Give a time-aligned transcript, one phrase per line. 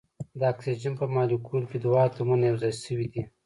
[0.39, 3.21] د اکسیجن په مالیکول کې دوه اتومونه یو ځای شوي دي.